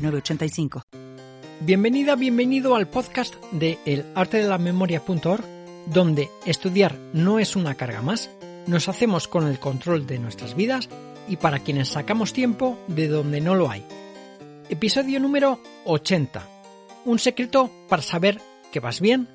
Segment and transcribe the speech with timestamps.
[0.00, 0.82] 906985.
[1.60, 5.44] Bienvenida, bienvenido al podcast de elartedeLamemoria.org,
[5.86, 8.30] donde estudiar no es una carga más,
[8.66, 10.88] nos hacemos con el control de nuestras vidas
[11.28, 13.84] y para quienes sacamos tiempo de donde no lo hay.
[14.68, 16.48] Episodio número 80.
[17.04, 18.40] Un secreto para saber
[18.72, 19.28] que vas bien,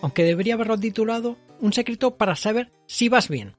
[0.00, 3.56] aunque debería haberlo titulado Un secreto para saber si vas bien.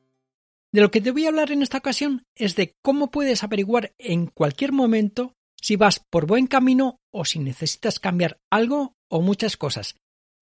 [0.72, 3.94] De lo que te voy a hablar en esta ocasión es de cómo puedes averiguar
[3.98, 9.58] en cualquier momento si vas por buen camino o si necesitas cambiar algo o muchas
[9.58, 9.96] cosas.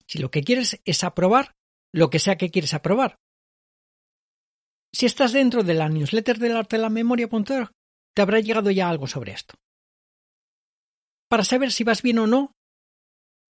[0.08, 1.56] Si lo que quieres es aprobar
[1.92, 3.20] lo que sea que quieres aprobar.
[4.94, 7.72] Si estás dentro de la newsletter del arte de la memoria.org,
[8.16, 9.56] te habrá llegado ya algo sobre esto.
[11.30, 12.54] Para saber si vas bien o no,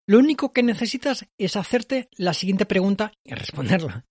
[0.07, 4.05] lo único que necesitas es hacerte la siguiente pregunta y responderla.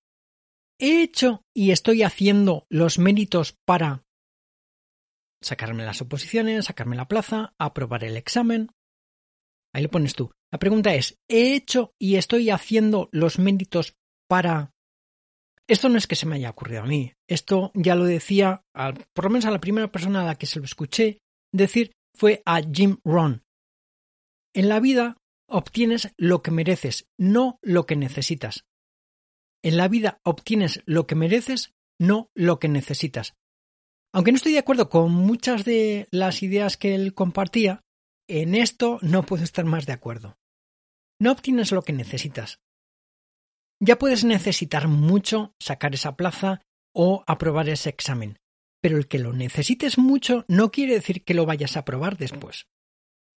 [0.79, 4.05] ¿He hecho y estoy haciendo los méritos para
[5.41, 8.71] sacarme las oposiciones, sacarme la plaza, aprobar el examen.
[9.75, 10.33] Ahí lo pones tú.
[10.51, 13.97] La pregunta es, ¿he hecho y estoy haciendo los méritos
[14.29, 14.73] para...
[15.67, 17.13] Esto no es que se me haya ocurrido a mí.
[17.29, 18.65] Esto ya lo decía,
[19.13, 21.19] por lo menos a la primera persona a la que se lo escuché
[21.53, 23.45] decir, fue a Jim Rohn.
[24.55, 28.65] En la vida obtienes lo que mereces, no lo que necesitas.
[29.63, 33.35] En la vida obtienes lo que mereces, no lo que necesitas.
[34.19, 37.83] Aunque no estoy de acuerdo con muchas de las ideas que él compartía,
[38.29, 40.37] en esto no puedo estar más de acuerdo.
[41.21, 42.59] No obtienes lo que necesitas.
[43.81, 46.63] Ya puedes necesitar mucho sacar esa plaza
[46.93, 48.41] o aprobar ese examen,
[48.83, 52.67] pero el que lo necesites mucho no quiere decir que lo vayas a aprobar después.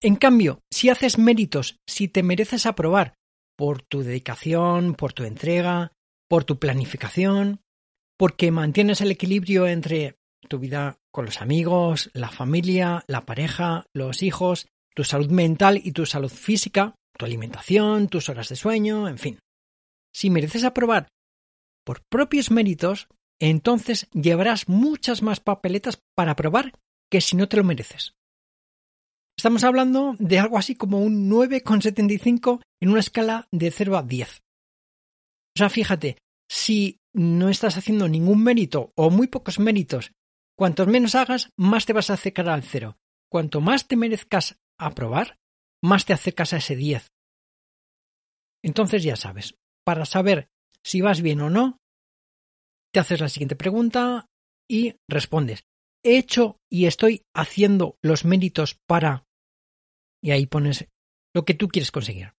[0.01, 3.15] En cambio, si haces méritos, si te mereces aprobar
[3.57, 5.91] por tu dedicación, por tu entrega,
[6.29, 7.63] por tu planificación,
[8.17, 10.19] porque mantienes el equilibrio entre
[10.49, 15.93] tu vida con los amigos, la familia, la pareja, los hijos, tu salud mental y
[15.93, 19.39] tu salud física, tu alimentación, tus horas de sueño, en fin.
[20.13, 21.09] Si mereces aprobar
[21.85, 23.09] por propios méritos,
[23.41, 26.73] entonces llevarás muchas más papeletas para aprobar
[27.11, 28.15] que si no te lo mereces.
[29.37, 34.29] Estamos hablando de algo así como un 9,75 en una escala de 0 a 10.
[34.31, 36.19] O sea, fíjate,
[36.51, 40.13] si no estás haciendo ningún mérito o muy pocos méritos
[40.59, 42.99] Cuantos menos hagas, más te vas a acercar al cero.
[43.31, 45.39] Cuanto más te merezcas aprobar,
[45.81, 47.13] más te acercas a ese 10.
[48.65, 49.55] Entonces ya sabes,
[49.85, 50.51] para saber
[50.83, 51.79] si vas bien o no,
[52.93, 54.27] te haces la siguiente pregunta
[54.69, 55.63] y respondes.
[56.03, 59.27] He hecho y estoy haciendo los méritos para...
[60.21, 60.89] Y ahí pones
[61.35, 62.33] lo que tú quieres conseguir.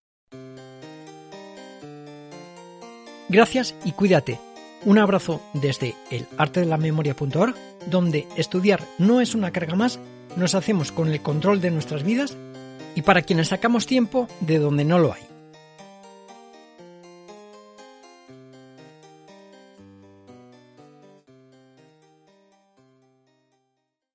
[3.30, 4.49] Gracias y cuídate.
[4.84, 7.54] Un abrazo desde el arte de la memoria.org,
[7.86, 9.98] donde estudiar no es una carga más,
[10.36, 12.36] nos hacemos con el control de nuestras vidas
[12.94, 15.29] y para quienes sacamos tiempo de donde no lo hay.